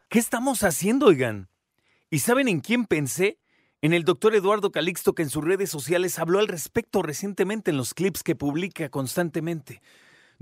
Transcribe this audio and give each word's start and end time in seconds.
¿Qué 0.10 0.18
estamos 0.18 0.64
haciendo, 0.64 1.06
oigan? 1.06 1.50
¿Y 2.10 2.18
saben 2.18 2.48
en 2.48 2.62
quién 2.62 2.86
pensé? 2.86 3.38
En 3.84 3.94
el 3.94 4.06
doctor 4.06 4.34
Eduardo 4.34 4.72
Calixto, 4.72 5.14
que 5.14 5.22
en 5.22 5.30
sus 5.30 5.44
redes 5.44 5.70
sociales 5.70 6.18
habló 6.18 6.40
al 6.40 6.48
respecto 6.48 7.04
recientemente 7.04 7.70
en 7.70 7.78
los 7.78 7.94
clips 7.94 8.24
que 8.24 8.36
publica 8.36 8.90
constantemente. 8.90 9.84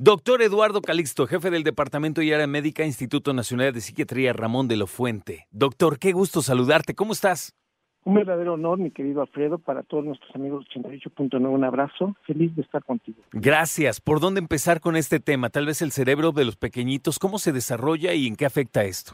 Doctor 0.04 0.42
Eduardo 0.42 0.82
Calixto, 0.82 1.28
jefe 1.28 1.52
del 1.52 1.62
Departamento 1.62 2.24
y 2.24 2.34
Área 2.34 2.48
Médica, 2.48 2.84
Instituto 2.84 3.36
Nacional 3.36 3.72
de 3.72 3.82
Psiquiatría 3.82 4.34
Ramón 4.34 4.68
de 4.68 4.76
la 4.76 4.88
Fuente. 4.88 5.46
Doctor, 5.52 6.00
qué 6.00 6.12
gusto 6.12 6.42
saludarte. 6.42 6.96
¿Cómo 6.96 7.14
estás? 7.14 7.56
Un 8.04 8.16
verdadero 8.16 8.56
honor, 8.56 8.80
mi 8.80 8.90
querido 8.90 9.22
Alfredo, 9.22 9.60
para 9.60 9.84
todos 9.84 10.04
nuestros 10.04 10.36
amigos 10.36 10.66
88.9. 10.76 11.48
Un 11.48 11.64
abrazo. 11.64 12.16
Feliz 12.26 12.56
de 12.56 12.64
estar 12.64 12.84
contigo. 12.84 13.20
Gracias. 13.32 14.02
¿Por 14.02 14.20
dónde 14.20 14.40
empezar 14.40 14.80
con 14.80 14.96
este 14.96 15.20
tema? 15.20 15.52
Tal 15.52 15.68
vez 15.68 15.84
el 15.84 15.92
cerebro 15.92 16.32
de 16.32 16.46
los 16.46 16.56
pequeñitos, 16.56 17.20
¿cómo 17.20 17.38
se 17.38 17.52
desarrolla 17.52 18.16
y 18.16 18.26
en 18.26 18.36
qué 18.36 18.48
afecta 18.48 18.84
esto? 18.84 19.14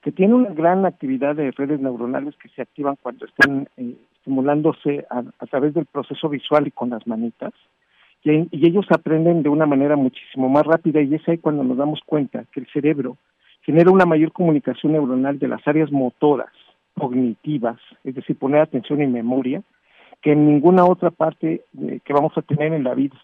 Que 0.00 0.12
tiene 0.12 0.34
una 0.34 0.50
gran 0.50 0.86
actividad 0.86 1.34
de 1.34 1.50
redes 1.50 1.80
neuronales 1.80 2.36
que 2.36 2.50
se 2.50 2.62
activan 2.62 2.94
cuando 3.02 3.26
están 3.26 3.68
eh, 3.76 3.96
estimulándose 4.14 5.04
a, 5.10 5.24
a 5.40 5.46
través 5.46 5.74
del 5.74 5.86
proceso 5.86 6.28
visual 6.28 6.68
y 6.68 6.70
con 6.70 6.90
las 6.90 7.04
manitas 7.04 7.52
y, 8.22 8.66
ellos 8.66 8.86
aprenden 8.90 9.42
de 9.42 9.48
una 9.48 9.66
manera 9.66 9.96
muchísimo 9.96 10.48
más 10.48 10.66
rápida 10.66 11.00
y 11.00 11.14
es 11.14 11.26
ahí 11.28 11.38
cuando 11.38 11.64
nos 11.64 11.76
damos 11.76 12.00
cuenta 12.04 12.44
que 12.52 12.60
el 12.60 12.66
cerebro 12.72 13.16
genera 13.62 13.90
una 13.90 14.06
mayor 14.06 14.32
comunicación 14.32 14.92
neuronal 14.92 15.38
de 15.38 15.48
las 15.48 15.66
áreas 15.66 15.90
motoras, 15.90 16.50
cognitivas, 16.94 17.78
es 18.04 18.14
decir, 18.14 18.36
poner 18.36 18.60
atención 18.60 19.02
y 19.02 19.06
memoria, 19.06 19.62
que 20.22 20.32
en 20.32 20.46
ninguna 20.46 20.84
otra 20.84 21.10
parte 21.10 21.64
eh, 21.80 22.00
que 22.04 22.12
vamos 22.12 22.36
a 22.36 22.42
tener 22.42 22.72
en 22.72 22.84
la 22.84 22.94
vida. 22.94 23.16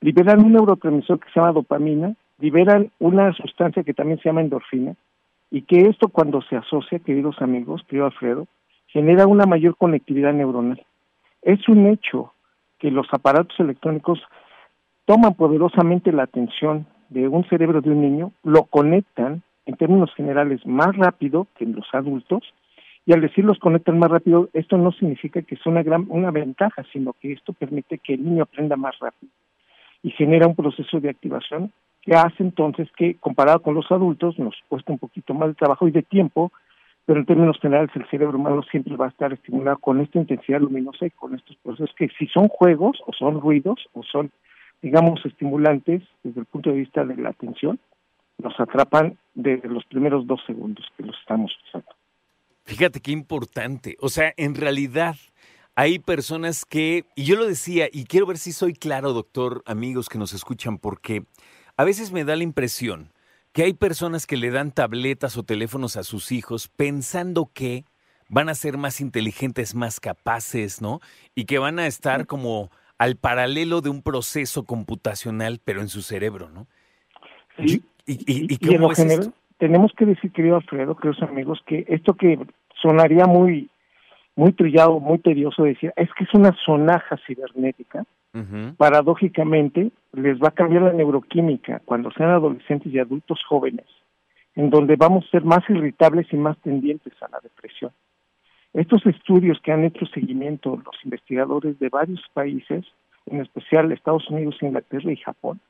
Liberan 0.00 0.44
un 0.44 0.52
neurotransmisor 0.52 1.20
que 1.20 1.30
se 1.30 1.40
llama 1.40 1.52
dopamina, 1.52 2.14
liberan 2.38 2.90
una 2.98 3.32
sustancia 3.32 3.82
que 3.82 3.94
también 3.94 4.18
se 4.18 4.28
llama 4.28 4.40
endorfina, 4.40 4.94
y 5.50 5.62
que 5.62 5.80
esto 5.88 6.08
cuando 6.08 6.42
se 6.42 6.56
asocia, 6.56 6.98
queridos 6.98 7.40
amigos, 7.40 7.82
querido 7.86 8.06
Alfredo, 8.06 8.46
genera 8.86 9.26
una 9.26 9.46
mayor 9.46 9.76
conectividad 9.76 10.32
neuronal. 10.32 10.84
Es 11.42 11.68
un 11.68 11.86
hecho 11.86 12.32
que 12.82 12.90
los 12.90 13.06
aparatos 13.12 13.58
electrónicos 13.60 14.20
toman 15.04 15.34
poderosamente 15.34 16.10
la 16.10 16.24
atención 16.24 16.84
de 17.10 17.28
un 17.28 17.48
cerebro 17.48 17.80
de 17.80 17.90
un 17.90 18.00
niño, 18.02 18.32
lo 18.42 18.64
conectan 18.64 19.42
en 19.66 19.76
términos 19.76 20.12
generales 20.16 20.66
más 20.66 20.96
rápido 20.96 21.46
que 21.56 21.64
los 21.64 21.86
adultos, 21.92 22.42
y 23.06 23.12
al 23.12 23.20
decir 23.20 23.44
los 23.44 23.60
conectan 23.60 24.00
más 24.00 24.10
rápido, 24.10 24.48
esto 24.52 24.78
no 24.78 24.90
significa 24.90 25.42
que 25.42 25.54
es 25.54 25.64
una 25.64 25.84
gran 25.84 26.06
una 26.08 26.32
ventaja, 26.32 26.82
sino 26.92 27.12
que 27.20 27.32
esto 27.32 27.52
permite 27.52 27.98
que 27.98 28.14
el 28.14 28.24
niño 28.24 28.42
aprenda 28.42 28.74
más 28.74 28.98
rápido 28.98 29.30
y 30.02 30.10
genera 30.10 30.48
un 30.48 30.56
proceso 30.56 30.98
de 30.98 31.10
activación 31.10 31.72
que 32.00 32.16
hace 32.16 32.42
entonces 32.42 32.88
que 32.96 33.14
comparado 33.14 33.62
con 33.62 33.74
los 33.76 33.92
adultos 33.92 34.36
nos 34.40 34.56
cuesta 34.68 34.90
un 34.90 34.98
poquito 34.98 35.34
más 35.34 35.50
de 35.50 35.54
trabajo 35.54 35.86
y 35.86 35.92
de 35.92 36.02
tiempo 36.02 36.50
pero 37.04 37.20
en 37.20 37.26
términos 37.26 37.58
generales 37.60 37.90
el 37.94 38.08
cerebro 38.08 38.38
humano 38.38 38.62
siempre 38.70 38.96
va 38.96 39.06
a 39.06 39.10
estar 39.10 39.32
estimulado 39.32 39.78
con 39.78 40.00
esta 40.00 40.18
intensidad 40.18 40.60
luminosa 40.60 41.06
y 41.06 41.10
con 41.10 41.34
estos 41.34 41.56
procesos 41.56 41.94
que 41.96 42.08
si 42.18 42.26
son 42.28 42.48
juegos 42.48 42.98
o 43.06 43.12
son 43.12 43.40
ruidos 43.40 43.80
o 43.92 44.02
son, 44.02 44.30
digamos, 44.80 45.24
estimulantes 45.24 46.02
desde 46.22 46.40
el 46.40 46.46
punto 46.46 46.70
de 46.70 46.76
vista 46.76 47.04
de 47.04 47.16
la 47.16 47.30
atención, 47.30 47.78
nos 48.38 48.58
atrapan 48.58 49.18
desde 49.34 49.68
los 49.68 49.84
primeros 49.86 50.26
dos 50.26 50.40
segundos 50.46 50.84
que 50.96 51.04
los 51.04 51.18
estamos 51.18 51.52
usando. 51.66 51.90
Fíjate 52.64 53.00
qué 53.00 53.10
importante. 53.10 53.96
O 54.00 54.08
sea, 54.08 54.32
en 54.36 54.54
realidad 54.54 55.16
hay 55.74 55.98
personas 55.98 56.64
que, 56.64 57.04
y 57.16 57.24
yo 57.24 57.36
lo 57.36 57.46
decía, 57.46 57.88
y 57.90 58.04
quiero 58.04 58.26
ver 58.26 58.38
si 58.38 58.52
soy 58.52 58.74
claro, 58.74 59.12
doctor, 59.12 59.62
amigos 59.66 60.08
que 60.08 60.18
nos 60.18 60.32
escuchan, 60.32 60.78
porque 60.78 61.24
a 61.76 61.84
veces 61.84 62.12
me 62.12 62.24
da 62.24 62.36
la 62.36 62.44
impresión 62.44 63.11
que 63.52 63.64
hay 63.64 63.74
personas 63.74 64.26
que 64.26 64.36
le 64.36 64.50
dan 64.50 64.72
tabletas 64.72 65.36
o 65.36 65.42
teléfonos 65.42 65.96
a 65.96 66.02
sus 66.02 66.32
hijos 66.32 66.68
pensando 66.68 67.50
que 67.52 67.84
van 68.28 68.48
a 68.48 68.54
ser 68.54 68.78
más 68.78 69.00
inteligentes, 69.00 69.74
más 69.74 70.00
capaces, 70.00 70.80
¿no? 70.80 71.00
Y 71.34 71.44
que 71.44 71.58
van 71.58 71.78
a 71.78 71.86
estar 71.86 72.26
como 72.26 72.70
al 72.96 73.16
paralelo 73.16 73.82
de 73.82 73.90
un 73.90 74.02
proceso 74.02 74.64
computacional, 74.64 75.60
pero 75.62 75.80
en 75.80 75.88
su 75.88 76.02
cerebro, 76.02 76.48
¿no? 76.48 76.66
Sí. 77.58 77.82
¿Y, 78.06 78.54
y, 78.54 78.58
cómo 78.58 78.90
es 78.90 79.30
Tenemos 79.58 79.92
que 79.96 80.06
decir, 80.06 80.32
querido 80.32 80.56
Alfredo, 80.56 80.96
queridos 80.96 81.22
amigos, 81.22 81.60
que 81.66 81.84
esto 81.88 82.14
que 82.14 82.38
sonaría 82.80 83.26
muy, 83.26 83.70
muy 84.34 84.52
trillado, 84.52 84.98
muy 84.98 85.18
tedioso 85.18 85.64
decir, 85.64 85.92
es 85.96 86.08
que 86.16 86.24
es 86.24 86.34
una 86.34 86.56
sonaja 86.64 87.18
cibernética, 87.26 88.04
paradójicamente 88.76 89.90
les 90.12 90.38
va 90.38 90.48
a 90.48 90.52
cambiar 90.52 90.82
la 90.82 90.92
neuroquímica 90.92 91.80
cuando 91.84 92.10
sean 92.12 92.30
adolescentes 92.30 92.92
y 92.92 92.98
adultos 92.98 93.40
jóvenes, 93.46 93.86
en 94.54 94.70
donde 94.70 94.96
vamos 94.96 95.26
a 95.26 95.30
ser 95.30 95.44
más 95.44 95.68
irritables 95.68 96.26
y 96.32 96.36
más 96.36 96.56
tendientes 96.58 97.12
a 97.22 97.28
la 97.28 97.40
depresión. 97.40 97.92
Estos 98.72 99.04
estudios 99.04 99.60
que 99.60 99.72
han 99.72 99.84
hecho 99.84 100.06
seguimiento 100.06 100.80
los 100.82 101.04
investigadores 101.04 101.78
de 101.78 101.90
varios 101.90 102.22
países, 102.32 102.86
en 103.26 103.40
especial 103.40 103.92
Estados 103.92 104.28
Unidos, 104.30 104.56
Inglaterra 104.62 105.12
y 105.12 105.16
Japón, 105.16 105.60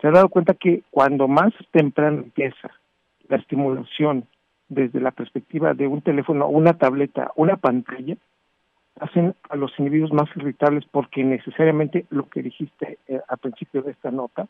se 0.00 0.08
han 0.08 0.14
dado 0.14 0.28
cuenta 0.28 0.54
que 0.54 0.82
cuando 0.90 1.28
más 1.28 1.52
temprano 1.70 2.18
empieza 2.18 2.70
la 3.28 3.36
estimulación 3.36 4.26
desde 4.68 5.00
la 5.00 5.12
perspectiva 5.12 5.74
de 5.74 5.86
un 5.86 6.02
teléfono, 6.02 6.48
una 6.48 6.74
tableta, 6.74 7.30
una 7.36 7.56
pantalla, 7.56 8.16
hacen 9.00 9.34
a 9.48 9.56
los 9.56 9.72
individuos 9.78 10.12
más 10.12 10.28
irritables 10.36 10.84
porque 10.90 11.24
necesariamente 11.24 12.06
lo 12.10 12.28
que 12.28 12.42
dijiste 12.42 12.98
eh, 13.08 13.20
al 13.28 13.38
principio 13.38 13.82
de 13.82 13.92
esta 13.92 14.10
nota 14.10 14.46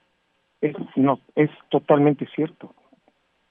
es 0.60 0.74
no 0.96 1.20
es 1.34 1.50
totalmente 1.70 2.26
cierto. 2.34 2.74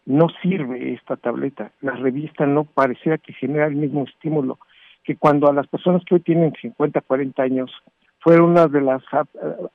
No 0.05 0.27
sirve 0.41 0.93
esta 0.93 1.15
tableta. 1.15 1.71
La 1.81 1.93
revista 1.93 2.45
no 2.45 2.65
pareciera 2.65 3.17
que 3.17 3.33
genera 3.33 3.67
el 3.67 3.75
mismo 3.75 4.03
estímulo 4.03 4.59
que 5.03 5.17
cuando 5.17 5.49
a 5.49 5.53
las 5.53 5.67
personas 5.67 6.03
que 6.05 6.15
hoy 6.15 6.21
tienen 6.21 6.53
50, 6.61 7.01
40 7.01 7.43
años 7.43 7.71
fueron 8.19 8.51
una 8.51 8.67
de 8.67 8.81
las 8.81 9.03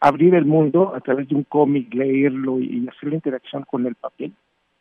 abrir 0.01 0.35
el 0.35 0.47
mundo 0.47 0.95
a 0.95 1.01
través 1.01 1.29
de 1.29 1.35
un 1.35 1.45
cómic, 1.45 1.93
leerlo 1.93 2.59
y 2.59 2.89
hacer 2.89 3.11
la 3.11 3.17
interacción 3.17 3.65
con 3.65 3.87
el 3.87 3.95
papel. 3.95 4.33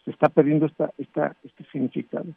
Se 0.06 0.12
está 0.12 0.30
perdiendo 0.30 0.68
esta, 0.68 0.92
esta, 0.98 1.36
este 1.44 1.66
significado. 1.72 2.28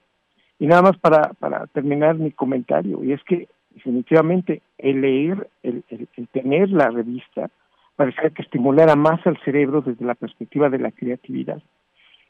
Y 0.58 0.66
nada 0.66 0.82
más 0.82 0.98
para, 0.98 1.32
para 1.34 1.68
terminar 1.68 2.16
mi 2.16 2.32
comentario, 2.32 3.04
y 3.04 3.12
es 3.12 3.22
que 3.22 3.48
definitivamente 3.74 4.62
el 4.78 5.00
leer, 5.00 5.48
el, 5.62 5.84
tener 6.32 6.70
la 6.70 6.90
revista, 6.90 7.50
parecía 7.96 8.30
que 8.30 8.42
estimulara 8.42 8.96
más 8.96 9.24
al 9.26 9.38
cerebro 9.44 9.82
desde 9.82 10.04
la 10.04 10.14
perspectiva 10.14 10.68
de 10.68 10.78
la 10.78 10.90
creatividad. 10.90 11.62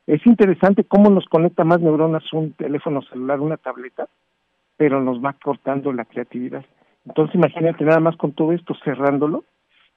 Es 0.07 0.27
interesante 0.27 0.85
cómo 0.85 1.11
nos 1.11 1.27
conecta 1.27 1.65
más 1.65 1.81
neuronas 1.81 2.25
un 2.33 2.53
teléfono 2.53 3.03
celular, 3.03 3.41
una 3.41 3.57
tableta, 3.57 4.09
pero 4.77 5.01
nos 5.01 5.23
va 5.23 5.35
cortando 5.35 5.93
la 5.93 6.05
creatividad. 6.05 6.65
Entonces 7.07 7.35
imagínate 7.35 7.85
nada 7.85 8.01
más 8.01 8.17
con 8.17 8.33
todo 8.33 8.53
esto 8.53 8.75
cerrándolo, 8.85 9.45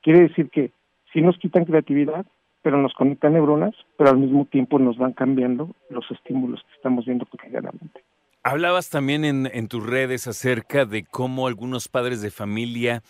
quiere 0.02 0.22
decir 0.22 0.50
que 0.50 0.72
si 1.12 1.22
nos 1.22 1.38
quitan 1.38 1.66
creatividad, 1.66 2.26
pero 2.62 2.78
nos 2.78 2.94
conectan 2.94 3.34
neuronas, 3.34 3.76
pero 3.98 4.10
al 4.10 4.18
mismo 4.18 4.46
tiempo 4.46 4.80
nos 4.80 4.98
van 4.98 5.14
cambiando 5.14 5.70
los 5.90 6.10
estímulos 6.12 6.62
que 6.64 6.76
estamos 6.76 7.06
viendo 7.06 7.26
cotidianamente. 7.26 8.02
Hablabas 8.46 8.90
también 8.90 9.24
en, 9.24 9.68
tus 9.70 9.86
redes 9.86 10.28
acerca 10.28 10.84
de 10.84 11.06
cómo 11.06 11.48
algunos 11.48 11.88
padres 11.88 12.22
de 12.22 12.30
familia 12.30 13.02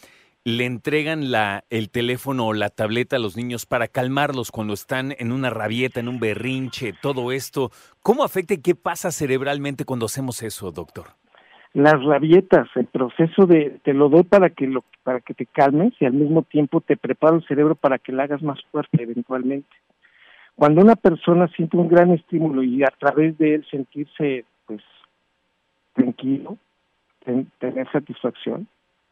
le 0.46 0.66
entregan 0.66 1.32
la, 1.32 1.64
el 1.72 1.90
teléfono 1.90 2.46
o 2.46 2.54
la 2.54 2.70
tableta 2.70 3.16
a 3.16 3.20
los 3.20 3.36
niños 3.36 3.66
para 3.66 3.88
calmarlos 3.88 4.52
cuando 4.52 4.76
están 4.76 5.12
en 5.18 5.32
una 5.32 5.50
rabieta, 5.50 6.00
en 6.00 6.08
un 6.08 6.20
berrinche, 6.20 6.94
todo 7.02 7.32
esto. 7.32 7.72
¿Cómo 8.04 8.24
afecta 8.24 8.54
y 8.54 8.62
qué 8.62 8.76
pasa 8.76 9.12
cerebralmente 9.12 9.86
cuando 9.86 10.06
hacemos 10.06 10.44
eso, 10.44 10.72
doctor? 10.72 11.08
Las 11.74 12.04
rabietas, 12.04 12.68
el 12.76 12.86
proceso 12.86 13.48
de 13.48 13.80
te 13.84 13.96
lo 13.96 14.10
doy 14.10 14.24
para 14.26 14.52
que 14.52 14.68
lo 14.68 14.84
para 15.02 15.20
que 15.20 15.34
te 15.34 15.48
calmes 15.48 15.94
y 16.00 16.06
al 16.06 16.14
mismo 16.14 16.44
tiempo 16.44 16.80
te 16.82 16.96
preparo 16.96 17.38
el 17.38 17.48
cerebro 17.48 17.74
para 17.74 17.98
que 17.98 18.12
la 18.12 18.24
hagas 18.24 18.44
más 18.44 18.60
fuerte 18.72 19.02
eventualmente. 19.02 19.76
Cuando 20.54 20.82
una 20.82 20.96
persona 20.96 21.48
siente 21.56 21.76
un 21.76 21.88
gran 21.88 22.12
estímulo 22.12 22.62
y 22.62 22.84
a 22.84 22.94
través 23.00 23.36
de 23.40 23.56
él 23.56 23.66
sentirse 23.72 24.46
pues 24.68 24.84
tranquilo, 25.94 26.58
tener 27.60 27.92
satisfacción. 27.92 28.68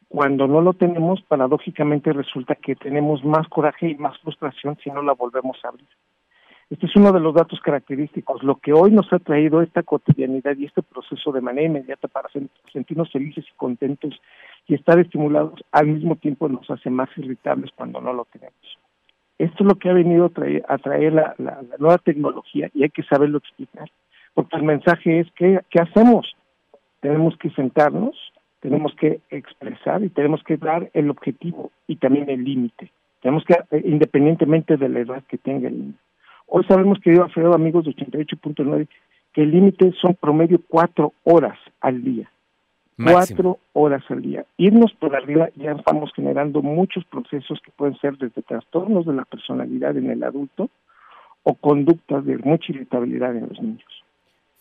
Cuando 0.09 0.45
no 0.47 0.59
lo 0.61 0.73
tenemos, 0.73 1.21
paradójicamente 1.21 2.11
resulta 2.11 2.55
que 2.55 2.75
tenemos 2.75 3.23
más 3.23 3.47
coraje 3.47 3.89
y 3.89 3.95
más 3.95 4.19
frustración 4.19 4.77
si 4.83 4.89
no 4.89 5.01
la 5.01 5.13
volvemos 5.13 5.57
a 5.63 5.69
abrir. 5.69 5.87
Este 6.71 6.85
es 6.85 6.95
uno 6.95 7.11
de 7.11 7.19
los 7.19 7.33
datos 7.33 7.59
característicos. 7.59 8.43
Lo 8.43 8.55
que 8.55 8.71
hoy 8.71 8.91
nos 8.91 9.11
ha 9.11 9.19
traído 9.19 9.61
esta 9.61 9.83
cotidianidad 9.83 10.55
y 10.55 10.65
este 10.65 10.81
proceso 10.81 11.33
de 11.33 11.41
manera 11.41 11.67
inmediata 11.67 12.07
para 12.07 12.29
sentirnos 12.71 13.11
felices 13.11 13.45
y 13.45 13.57
contentos 13.57 14.19
y 14.67 14.75
estar 14.75 14.97
estimulados, 14.97 15.59
al 15.73 15.87
mismo 15.87 16.15
tiempo 16.15 16.47
nos 16.47 16.69
hace 16.69 16.89
más 16.89 17.09
irritables 17.17 17.71
cuando 17.75 17.99
no 17.99 18.13
lo 18.13 18.23
tenemos. 18.25 18.55
Esto 19.37 19.63
es 19.63 19.67
lo 19.67 19.75
que 19.75 19.89
ha 19.89 19.93
venido 19.93 20.27
a 20.27 20.29
traer, 20.29 20.63
a 20.69 20.77
traer 20.77 21.11
la, 21.11 21.35
nueva 21.77 21.97
tecnología 21.97 22.69
y 22.73 22.83
hay 22.83 22.89
que 22.89 23.03
saberlo 23.03 23.39
explicar. 23.39 23.89
Porque 24.33 24.55
el 24.55 24.63
mensaje 24.63 25.19
es, 25.19 25.31
que 25.33 25.59
¿qué 25.69 25.81
hacemos? 25.81 26.33
Tenemos 27.01 27.35
que 27.37 27.49
sentarnos, 27.51 28.15
tenemos 28.61 28.93
que 28.95 29.19
expresar 29.29 30.03
y 30.03 30.09
tenemos 30.09 30.43
que 30.43 30.57
dar 30.57 30.89
el 30.93 31.09
objetivo 31.09 31.71
y 31.87 31.97
también 31.97 32.29
el 32.29 32.43
límite. 32.43 32.91
Tenemos 33.21 33.43
que, 33.43 33.53
eh, 33.53 33.81
independientemente 33.85 34.77
de 34.77 34.89
la 34.89 34.99
edad 34.99 35.23
que 35.27 35.37
tenga 35.37 35.67
el 35.67 35.79
niño. 35.79 35.93
Hoy 36.47 36.63
sabemos, 36.65 36.99
querido 36.99 37.23
Alfredo, 37.23 37.53
amigos 37.53 37.85
de 37.85 37.91
88.9, 37.91 38.87
que 39.33 39.41
el 39.41 39.51
límite 39.51 39.93
son 40.01 40.15
promedio 40.15 40.59
cuatro 40.67 41.13
horas 41.23 41.57
al 41.79 42.03
día. 42.03 42.29
Cuatro 43.03 43.57
horas 43.73 44.03
al 44.09 44.21
día. 44.21 44.45
Irnos 44.57 44.93
por 44.93 45.15
arriba 45.15 45.49
ya 45.55 45.71
estamos 45.71 46.11
generando 46.13 46.61
muchos 46.61 47.03
procesos 47.05 47.59
que 47.61 47.71
pueden 47.71 47.97
ser 47.97 48.17
desde 48.17 48.43
trastornos 48.43 49.05
de 49.05 49.13
la 49.13 49.25
personalidad 49.25 49.97
en 49.97 50.11
el 50.11 50.23
adulto 50.23 50.69
o 51.43 51.55
conductas 51.55 52.25
de 52.25 52.37
mucha 52.37 52.71
irritabilidad 52.71 53.35
en 53.35 53.47
los 53.47 53.59
niños. 53.59 54.03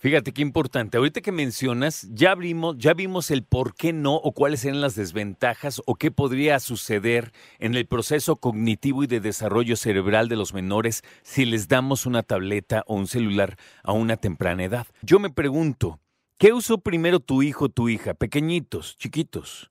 Fíjate 0.00 0.32
qué 0.32 0.40
importante. 0.40 0.96
Ahorita 0.96 1.20
que 1.20 1.30
mencionas, 1.30 2.08
ya 2.10 2.34
ya 2.78 2.94
vimos 2.94 3.30
el 3.30 3.44
por 3.44 3.74
qué 3.74 3.92
no 3.92 4.14
o 4.14 4.32
cuáles 4.32 4.64
eran 4.64 4.80
las 4.80 4.94
desventajas 4.94 5.82
o 5.84 5.94
qué 5.94 6.10
podría 6.10 6.58
suceder 6.58 7.32
en 7.58 7.74
el 7.74 7.86
proceso 7.86 8.36
cognitivo 8.36 9.04
y 9.04 9.06
de 9.06 9.20
desarrollo 9.20 9.76
cerebral 9.76 10.30
de 10.30 10.36
los 10.36 10.54
menores 10.54 11.02
si 11.22 11.44
les 11.44 11.68
damos 11.68 12.06
una 12.06 12.22
tableta 12.22 12.82
o 12.86 12.94
un 12.94 13.08
celular 13.08 13.58
a 13.82 13.92
una 13.92 14.16
temprana 14.16 14.64
edad. 14.64 14.86
Yo 15.02 15.18
me 15.18 15.28
pregunto, 15.28 16.00
¿qué 16.38 16.54
usó 16.54 16.78
primero 16.78 17.20
tu 17.20 17.42
hijo 17.42 17.66
o 17.66 17.68
tu 17.68 17.90
hija, 17.90 18.14
pequeñitos, 18.14 18.96
chiquitos? 18.96 19.70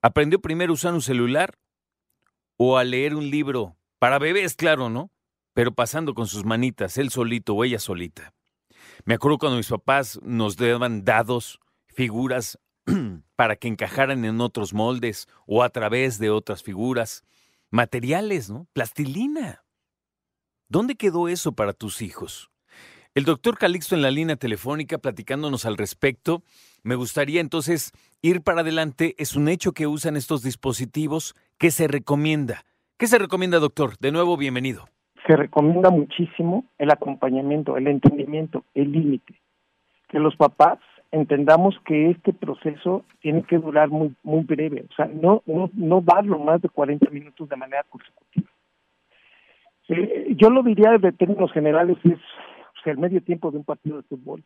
¿Aprendió 0.00 0.40
primero 0.40 0.72
a 0.72 0.74
usar 0.74 0.92
un 0.92 1.02
celular 1.02 1.56
o 2.56 2.78
a 2.78 2.82
leer 2.82 3.14
un 3.14 3.30
libro? 3.30 3.76
Para 4.00 4.18
bebés, 4.18 4.56
claro, 4.56 4.90
¿no? 4.90 5.12
Pero 5.54 5.72
pasando 5.72 6.14
con 6.14 6.26
sus 6.26 6.44
manitas, 6.44 6.98
él 6.98 7.10
solito 7.10 7.54
o 7.54 7.62
ella 7.62 7.78
solita. 7.78 8.34
Me 9.04 9.14
acuerdo 9.14 9.38
cuando 9.38 9.56
mis 9.56 9.68
papás 9.68 10.20
nos 10.22 10.56
daban 10.56 11.04
dados, 11.04 11.58
figuras 11.88 12.58
para 13.36 13.56
que 13.56 13.66
encajaran 13.66 14.24
en 14.24 14.40
otros 14.40 14.72
moldes 14.74 15.26
o 15.46 15.64
a 15.64 15.70
través 15.70 16.18
de 16.18 16.30
otras 16.30 16.62
figuras. 16.62 17.24
Materiales, 17.70 18.48
¿no? 18.48 18.68
Plastilina. 18.72 19.64
¿Dónde 20.68 20.94
quedó 20.94 21.28
eso 21.28 21.52
para 21.52 21.72
tus 21.72 22.00
hijos? 22.00 22.50
El 23.14 23.24
doctor 23.24 23.58
Calixto 23.58 23.94
en 23.94 24.02
la 24.02 24.10
línea 24.10 24.36
telefónica 24.36 24.98
platicándonos 24.98 25.66
al 25.66 25.76
respecto. 25.76 26.44
Me 26.82 26.94
gustaría 26.94 27.40
entonces 27.40 27.92
ir 28.22 28.42
para 28.42 28.60
adelante. 28.60 29.16
Es 29.18 29.34
un 29.34 29.48
hecho 29.48 29.72
que 29.72 29.86
usan 29.86 30.16
estos 30.16 30.42
dispositivos. 30.42 31.34
¿Qué 31.58 31.70
se 31.70 31.88
recomienda? 31.88 32.64
¿Qué 32.98 33.08
se 33.08 33.18
recomienda, 33.18 33.58
doctor? 33.58 33.96
De 33.98 34.12
nuevo, 34.12 34.36
bienvenido 34.36 34.88
se 35.26 35.36
recomienda 35.36 35.90
muchísimo 35.90 36.64
el 36.78 36.90
acompañamiento, 36.90 37.76
el 37.76 37.86
entendimiento, 37.86 38.64
el 38.74 38.92
límite. 38.92 39.34
Que 40.08 40.18
los 40.18 40.36
papás 40.36 40.78
entendamos 41.10 41.78
que 41.84 42.10
este 42.10 42.32
proceso 42.32 43.04
tiene 43.20 43.42
que 43.42 43.58
durar 43.58 43.88
muy 43.90 44.14
muy 44.22 44.42
breve, 44.44 44.86
o 44.90 44.94
sea, 44.94 45.06
no 45.06 45.42
no, 45.46 45.70
no 45.74 46.00
darlo 46.00 46.38
más 46.38 46.62
de 46.62 46.68
40 46.68 47.10
minutos 47.10 47.48
de 47.48 47.56
manera 47.56 47.84
consecutiva. 47.88 48.48
Eh, 49.88 50.34
yo 50.36 50.48
lo 50.48 50.62
diría 50.62 50.96
de 50.98 51.12
términos 51.12 51.52
generales 51.52 51.98
es 52.04 52.18
el 52.86 52.98
medio 52.98 53.22
tiempo 53.22 53.50
de 53.50 53.58
un 53.58 53.64
partido 53.64 53.96
de 53.96 54.02
fútbol. 54.04 54.42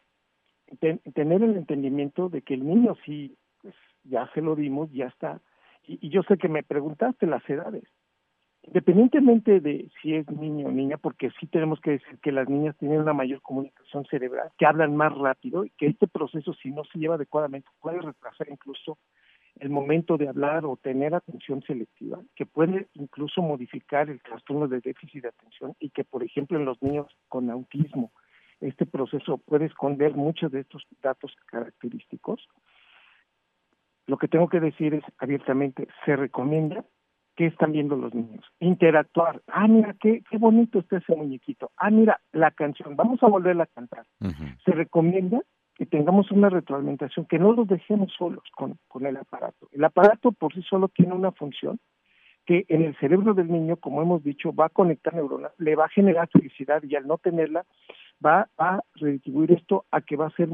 tener 0.80 1.42
el 1.42 1.56
entendimiento 1.56 2.28
de 2.28 2.42
que 2.42 2.54
el 2.54 2.66
niño 2.66 2.96
sí, 3.04 3.36
pues, 3.62 3.74
ya 4.04 4.28
se 4.34 4.42
lo 4.42 4.56
dimos, 4.56 4.90
ya 4.92 5.06
está. 5.06 5.40
Y 5.86 6.08
yo 6.10 6.22
sé 6.24 6.36
que 6.36 6.48
me 6.48 6.64
preguntaste 6.64 7.26
las 7.26 7.48
edades 7.48 7.84
independientemente 8.66 9.60
de 9.60 9.90
si 10.00 10.14
es 10.14 10.28
niño 10.30 10.68
o 10.68 10.72
niña, 10.72 10.96
porque 10.96 11.30
sí 11.38 11.46
tenemos 11.46 11.80
que 11.80 11.92
decir 11.92 12.18
que 12.20 12.32
las 12.32 12.48
niñas 12.48 12.76
tienen 12.78 13.00
una 13.00 13.12
mayor 13.12 13.40
comunicación 13.42 14.04
cerebral, 14.06 14.50
que 14.58 14.66
hablan 14.66 14.96
más 14.96 15.16
rápido 15.16 15.64
y 15.64 15.70
que 15.70 15.86
este 15.86 16.06
proceso, 16.06 16.52
si 16.54 16.70
no 16.70 16.84
se 16.84 16.98
lleva 16.98 17.14
adecuadamente, 17.14 17.68
puede 17.80 18.00
retrasar 18.00 18.48
incluso 18.50 18.98
el 19.60 19.70
momento 19.70 20.18
de 20.18 20.28
hablar 20.28 20.66
o 20.66 20.76
tener 20.76 21.14
atención 21.14 21.62
selectiva, 21.62 22.20
que 22.34 22.44
puede 22.44 22.88
incluso 22.94 23.40
modificar 23.40 24.10
el 24.10 24.20
trastorno 24.20 24.68
de 24.68 24.80
déficit 24.80 25.22
de 25.22 25.28
atención 25.28 25.74
y 25.80 25.90
que, 25.90 26.04
por 26.04 26.22
ejemplo, 26.22 26.58
en 26.58 26.66
los 26.66 26.82
niños 26.82 27.06
con 27.28 27.48
autismo, 27.50 28.12
este 28.60 28.84
proceso 28.84 29.38
puede 29.38 29.66
esconder 29.66 30.14
muchos 30.14 30.50
de 30.50 30.60
estos 30.60 30.86
datos 31.02 31.34
característicos. 31.46 32.46
Lo 34.06 34.18
que 34.18 34.28
tengo 34.28 34.48
que 34.48 34.60
decir 34.60 34.94
es 34.94 35.04
abiertamente, 35.18 35.88
se 36.04 36.16
recomienda 36.16 36.84
qué 37.36 37.46
están 37.46 37.72
viendo 37.72 37.96
los 37.96 38.14
niños. 38.14 38.44
Interactuar. 38.60 39.42
Ah, 39.46 39.68
mira, 39.68 39.94
qué, 40.00 40.22
qué 40.28 40.38
bonito 40.38 40.78
está 40.78 40.96
ese 40.96 41.14
muñequito. 41.14 41.70
Ah, 41.76 41.90
mira, 41.90 42.20
la 42.32 42.50
canción. 42.50 42.96
Vamos 42.96 43.22
a 43.22 43.28
volverla 43.28 43.64
a 43.64 43.66
cantar. 43.66 44.06
Se 44.64 44.72
recomienda 44.72 45.42
que 45.74 45.86
tengamos 45.86 46.30
una 46.30 46.48
retroalimentación, 46.48 47.26
que 47.26 47.38
no 47.38 47.52
los 47.52 47.68
dejemos 47.68 48.12
solos 48.16 48.44
con, 48.54 48.78
con 48.88 49.04
el 49.04 49.16
aparato. 49.18 49.68
El 49.72 49.84
aparato 49.84 50.32
por 50.32 50.54
sí 50.54 50.62
solo 50.62 50.88
tiene 50.88 51.12
una 51.12 51.32
función 51.32 51.78
que 52.46 52.64
en 52.68 52.82
el 52.82 52.96
cerebro 52.98 53.34
del 53.34 53.50
niño, 53.50 53.76
como 53.76 54.00
hemos 54.00 54.22
dicho, 54.22 54.54
va 54.54 54.66
a 54.66 54.70
conectar 54.70 55.12
neuronas, 55.14 55.52
le 55.58 55.76
va 55.76 55.86
a 55.86 55.90
generar 55.90 56.28
felicidad 56.28 56.82
y 56.84 56.94
al 56.94 57.06
no 57.06 57.18
tenerla, 57.18 57.66
va 58.24 58.48
a 58.56 58.80
redistribuir 58.94 59.52
esto 59.52 59.84
a 59.90 60.00
que 60.00 60.16
va 60.16 60.28
a 60.28 60.36
ser 60.36 60.48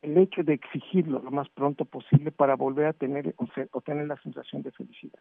el 0.00 0.18
hecho 0.18 0.42
de 0.42 0.54
exigirlo 0.54 1.20
lo 1.22 1.30
más 1.30 1.48
pronto 1.50 1.84
posible 1.84 2.32
para 2.32 2.56
volver 2.56 2.86
a 2.86 2.92
tener 2.92 3.34
o 3.36 3.80
tener 3.82 4.06
la 4.08 4.16
sensación 4.22 4.62
de 4.62 4.72
felicidad. 4.72 5.20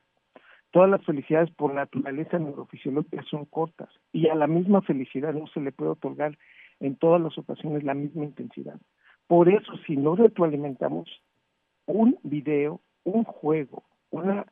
Todas 0.71 0.89
las 0.89 1.03
felicidades 1.06 1.51
por 1.51 1.73
naturaleza 1.73 2.39
neurofisiológica 2.39 3.23
son 3.29 3.45
cortas 3.45 3.89
y 4.13 4.29
a 4.29 4.35
la 4.35 4.47
misma 4.47 4.81
felicidad 4.81 5.33
no 5.33 5.47
se 5.47 5.59
le 5.59 5.71
puede 5.73 5.91
otorgar 5.91 6.38
en 6.79 6.95
todas 6.95 7.21
las 7.21 7.38
ocasiones 7.38 7.83
la 7.83 7.94
misma 7.94 8.23
intensidad. 8.23 8.79
Por 9.27 9.50
eso, 9.50 9.73
si 9.85 9.97
no 9.97 10.15
retroalimentamos 10.15 11.09
un 11.85 12.18
video, 12.23 12.81
un 13.03 13.23
juego, 13.23 13.83
una 14.09 14.45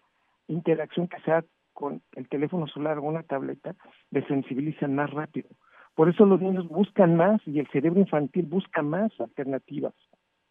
interacción 0.47 1.07
que 1.07 1.19
sea 1.21 1.45
con 1.73 2.01
el 2.15 2.27
teléfono 2.27 2.67
celular 2.67 2.97
o 2.97 3.03
una 3.03 3.23
tableta, 3.23 3.75
le 4.11 4.25
sensibilizan 4.27 4.95
más 4.95 5.09
rápido. 5.11 5.49
Por 5.95 6.09
eso 6.09 6.25
los 6.25 6.41
niños 6.41 6.67
buscan 6.67 7.15
más 7.15 7.41
y 7.45 7.59
el 7.59 7.67
cerebro 7.69 7.99
infantil 8.01 8.45
busca 8.45 8.81
más 8.81 9.11
alternativas. 9.19 9.93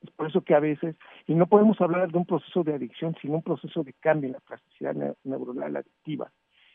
Es 0.03 0.11
por 0.12 0.29
eso 0.29 0.43
que 0.43 0.55
a 0.55 0.61
veces, 0.61 0.97
y 1.27 1.35
no 1.35 1.47
podemos 1.47 1.81
hablar 1.81 2.11
de 2.11 2.19
un 2.19 2.27
proceso 2.27 2.62
de 2.62 2.75
adicción, 2.75 3.17
sino 3.21 3.35
un 3.35 3.43
proceso 3.43 3.83
de 3.83 3.93
cambio 3.95 4.29
en 4.29 4.35
la 4.35 4.41
plasticidad 4.41 4.95
neuronal 5.25 5.77
adictiva, 5.77 6.31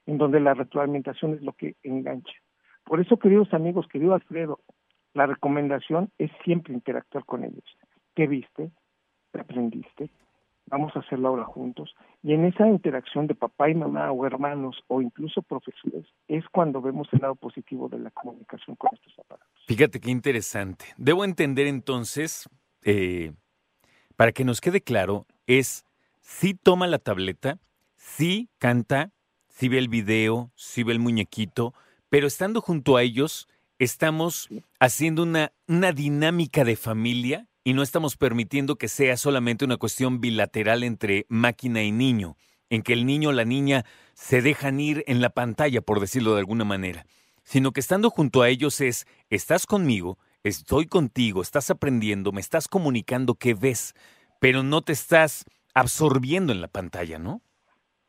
en 0.05 0.17
donde 0.17 0.39
la 0.39 0.53
retroalimentación 0.53 1.33
es 1.33 1.41
lo 1.41 1.53
que 1.53 1.75
engancha. 1.83 2.33
Por 2.83 2.99
eso, 2.99 3.17
queridos 3.17 3.53
amigos, 3.53 3.87
querido 3.87 4.13
Alfredo, 4.13 4.59
la 5.13 5.25
recomendación 5.25 6.11
es 6.17 6.31
siempre 6.43 6.73
interactuar 6.73 7.23
con 7.25 7.43
ellos. 7.43 7.63
¿Qué 8.15 8.27
viste? 8.27 8.71
¿Qué 9.31 9.39
aprendiste? 9.39 10.09
Vamos 10.67 10.95
a 10.95 10.99
hacerlo 10.99 11.29
ahora 11.29 11.45
juntos. 11.45 11.93
Y 12.21 12.33
en 12.33 12.45
esa 12.45 12.67
interacción 12.67 13.27
de 13.27 13.35
papá 13.35 13.69
y 13.69 13.75
mamá 13.75 14.11
o 14.11 14.25
hermanos 14.25 14.81
o 14.87 15.01
incluso 15.01 15.41
profesores 15.41 16.05
es 16.27 16.47
cuando 16.49 16.81
vemos 16.81 17.07
el 17.11 17.19
lado 17.19 17.35
positivo 17.35 17.89
de 17.89 17.99
la 17.99 18.11
comunicación 18.11 18.75
con 18.75 18.89
estos 18.93 19.17
aparatos. 19.19 19.49
Fíjate 19.67 19.99
qué 19.99 20.09
interesante. 20.09 20.85
Debo 20.97 21.25
entender 21.25 21.67
entonces 21.67 22.49
eh, 22.83 23.33
para 24.15 24.31
que 24.31 24.43
nos 24.43 24.61
quede 24.61 24.81
claro, 24.81 25.25
es 25.47 25.85
si 26.21 26.53
toma 26.53 26.87
la 26.87 26.99
tableta, 26.99 27.59
si 27.95 28.49
canta, 28.57 29.11
si 29.49 29.69
ve 29.69 29.77
el 29.77 29.87
video, 29.87 30.51
si 30.55 30.83
ve 30.83 30.93
el 30.93 30.99
muñequito, 30.99 31.73
pero 32.09 32.27
estando 32.27 32.61
junto 32.61 32.97
a 32.97 33.03
ellos, 33.03 33.47
estamos 33.79 34.49
haciendo 34.79 35.23
una, 35.23 35.51
una 35.67 35.91
dinámica 35.91 36.63
de 36.63 36.75
familia 36.75 37.47
y 37.63 37.73
no 37.73 37.81
estamos 37.81 38.17
permitiendo 38.17 38.75
que 38.77 38.87
sea 38.87 39.17
solamente 39.17 39.65
una 39.65 39.77
cuestión 39.77 40.19
bilateral 40.21 40.83
entre 40.83 41.25
máquina 41.29 41.83
y 41.83 41.91
niño, 41.91 42.37
en 42.69 42.81
que 42.81 42.93
el 42.93 43.05
niño 43.05 43.29
o 43.29 43.33
la 43.33 43.45
niña 43.45 43.85
se 44.13 44.41
dejan 44.41 44.79
ir 44.79 45.03
en 45.07 45.21
la 45.21 45.29
pantalla, 45.29 45.81
por 45.81 45.99
decirlo 45.99 46.33
de 46.33 46.39
alguna 46.39 46.65
manera, 46.65 47.05
sino 47.43 47.71
que 47.71 47.79
estando 47.79 48.09
junto 48.09 48.41
a 48.41 48.49
ellos 48.49 48.81
es, 48.81 49.05
estás 49.29 49.65
conmigo, 49.65 50.17
estoy 50.43 50.87
contigo, 50.87 51.41
estás 51.41 51.69
aprendiendo, 51.69 52.31
me 52.31 52.41
estás 52.41 52.67
comunicando 52.67 53.35
qué 53.35 53.53
ves, 53.53 53.93
pero 54.39 54.63
no 54.63 54.81
te 54.81 54.91
estás 54.91 55.45
absorbiendo 55.73 56.51
en 56.51 56.61
la 56.61 56.67
pantalla, 56.67 57.17
¿no? 57.17 57.41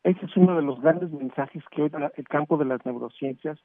Ese 0.03 0.25
es 0.25 0.37
uno 0.37 0.55
de 0.55 0.61
los 0.61 0.79
grandes 0.81 1.11
mensajes 1.11 1.63
que 1.71 1.83
hoy 1.83 1.91
el 2.15 2.27
campo 2.27 2.57
de 2.57 2.65
las 2.65 2.85
neurociencias 2.85 3.57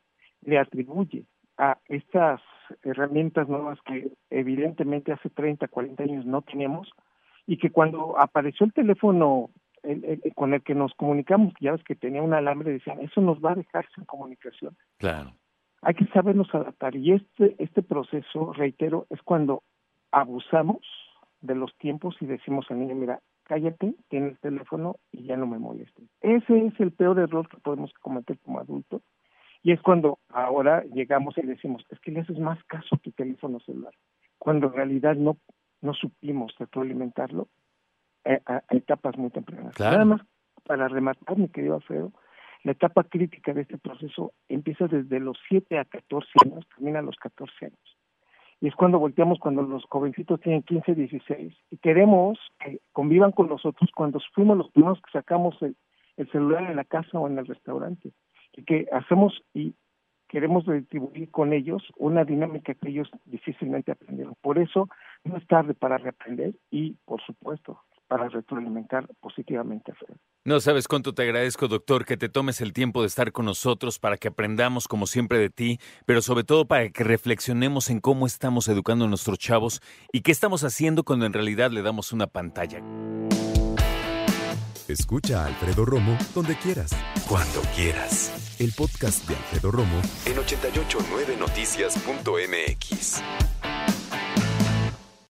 le 0.42 0.58
atribuye 0.58 1.24
a 1.58 1.78
estas 1.88 2.40
herramientas 2.82 3.48
nuevas 3.48 3.78
que 3.84 4.12
evidentemente 4.30 5.12
hace 5.12 5.28
30, 5.28 5.68
40 5.68 6.02
años 6.02 6.24
no 6.24 6.40
teníamos 6.40 6.88
y 7.46 7.58
que 7.58 7.70
cuando 7.70 8.18
apareció 8.18 8.64
el 8.64 8.72
teléfono 8.72 9.50
con 10.34 10.54
el 10.54 10.62
que 10.62 10.74
nos 10.74 10.94
comunicamos, 10.94 11.52
ya 11.60 11.72
ves 11.72 11.84
que 11.84 11.94
tenía 11.94 12.22
un 12.22 12.32
alambre, 12.32 12.72
decían, 12.72 13.00
eso 13.00 13.20
nos 13.20 13.38
va 13.44 13.52
a 13.52 13.56
dejar 13.56 13.86
sin 13.94 14.04
comunicación. 14.04 14.76
Claro 14.98 15.34
hay 15.82 15.94
que 15.94 16.06
sabernos 16.06 16.54
adaptar. 16.54 16.96
Y 16.96 17.12
este 17.12 17.56
este 17.58 17.82
proceso 17.82 18.52
reitero 18.52 19.06
es 19.10 19.20
cuando 19.22 19.62
abusamos 20.12 20.80
de 21.40 21.54
los 21.54 21.74
tiempos 21.78 22.16
y 22.20 22.26
decimos 22.26 22.66
al 22.70 22.80
niño 22.80 22.94
mira 22.94 23.20
cállate 23.44 23.94
tiene 24.08 24.28
el 24.28 24.38
teléfono 24.38 24.96
y 25.10 25.24
ya 25.24 25.36
no 25.36 25.46
me 25.46 25.58
molestes 25.58 26.04
ese 26.20 26.66
es 26.66 26.78
el 26.80 26.92
peor 26.92 27.18
error 27.18 27.48
que 27.48 27.56
podemos 27.58 27.92
cometer 28.00 28.38
como 28.40 28.60
adultos 28.60 29.02
Y 29.62 29.72
es 29.72 29.80
cuando 29.82 30.18
ahora 30.28 30.84
llegamos 30.84 31.36
y 31.38 31.42
decimos, 31.42 31.84
es 31.90 32.00
que 32.00 32.10
le 32.10 32.20
haces 32.20 32.38
más 32.38 32.62
caso 32.64 32.94
a 32.94 32.98
tu 32.98 33.12
teléfono 33.12 33.60
celular, 33.60 33.92
cuando 34.38 34.68
en 34.68 34.72
realidad 34.72 35.16
no, 35.16 35.36
no 35.82 35.92
supimos 35.92 36.54
retroalimentarlo 36.58 37.48
eh, 38.24 38.40
a, 38.46 38.62
etapas 38.70 39.16
muy 39.18 39.30
tempranas. 39.30 39.78
Nada 39.78 40.04
más 40.04 40.22
para 40.64 40.88
rematar, 40.88 41.36
mi 41.36 41.48
querido 41.48 41.74
Alfredo, 41.74 42.12
la 42.62 42.72
etapa 42.72 43.04
crítica 43.04 43.54
de 43.54 43.62
este 43.62 43.78
proceso 43.78 44.32
empieza 44.48 44.86
desde 44.86 45.18
los 45.20 45.38
7 45.48 45.78
a 45.78 45.84
14 45.84 46.28
años, 46.44 46.66
termina 46.74 46.98
a 46.98 47.02
los 47.02 47.16
14 47.16 47.66
años. 47.66 47.98
Y 48.60 48.68
es 48.68 48.74
cuando 48.74 48.98
volteamos 48.98 49.38
cuando 49.38 49.62
los 49.62 49.84
jovencitos 49.86 50.40
tienen 50.40 50.62
15, 50.62 50.94
16 50.94 51.54
y 51.70 51.76
queremos 51.78 52.38
que 52.58 52.80
convivan 52.92 53.32
con 53.32 53.48
nosotros 53.48 53.90
cuando 53.94 54.20
fuimos 54.34 54.58
los 54.58 54.70
primeros 54.70 55.00
que 55.00 55.10
sacamos 55.12 55.56
el, 55.62 55.76
el 56.18 56.30
celular 56.30 56.70
en 56.70 56.76
la 56.76 56.84
casa 56.84 57.18
o 57.18 57.26
en 57.26 57.38
el 57.38 57.46
restaurante 57.46 58.12
y 58.54 58.64
que 58.64 58.86
hacemos 58.92 59.42
y 59.54 59.74
queremos 60.28 60.64
distribuir 60.66 61.30
con 61.30 61.52
ellos 61.52 61.82
una 61.96 62.24
dinámica 62.24 62.74
que 62.74 62.90
ellos 62.90 63.10
difícilmente 63.24 63.92
aprendieron. 63.92 64.36
Por 64.40 64.58
eso 64.58 64.88
no 65.24 65.36
es 65.36 65.46
tarde 65.46 65.74
para 65.74 65.98
reaprender 65.98 66.54
y, 66.70 66.92
por 67.04 67.20
supuesto, 67.22 67.80
para 68.10 68.28
retroalimentar 68.28 69.06
positivamente 69.20 69.92
a 69.92 69.94
Fred. 69.94 70.16
No 70.44 70.58
sabes 70.58 70.88
cuánto 70.88 71.14
te 71.14 71.22
agradezco, 71.22 71.68
doctor, 71.68 72.04
que 72.04 72.16
te 72.16 72.28
tomes 72.28 72.60
el 72.60 72.72
tiempo 72.72 73.02
de 73.02 73.06
estar 73.06 73.30
con 73.30 73.44
nosotros 73.44 74.00
para 74.00 74.16
que 74.16 74.26
aprendamos, 74.26 74.88
como 74.88 75.06
siempre, 75.06 75.38
de 75.38 75.48
ti, 75.48 75.78
pero 76.06 76.20
sobre 76.20 76.42
todo 76.42 76.66
para 76.66 76.90
que 76.90 77.04
reflexionemos 77.04 77.88
en 77.88 78.00
cómo 78.00 78.26
estamos 78.26 78.66
educando 78.66 79.04
a 79.04 79.08
nuestros 79.08 79.38
chavos 79.38 79.80
y 80.12 80.22
qué 80.22 80.32
estamos 80.32 80.64
haciendo 80.64 81.04
cuando 81.04 81.24
en 81.24 81.32
realidad 81.32 81.70
le 81.70 81.82
damos 81.82 82.12
una 82.12 82.26
pantalla. 82.26 82.82
Escucha 84.88 85.44
a 85.44 85.46
Alfredo 85.46 85.84
Romo 85.84 86.18
donde 86.34 86.56
quieras, 86.56 86.90
cuando 87.28 87.60
quieras. 87.76 88.56
El 88.58 88.72
podcast 88.72 89.28
de 89.28 89.36
Alfredo 89.36 89.70
Romo 89.70 90.02
en 90.26 90.36
889noticias.mx. 90.36 93.22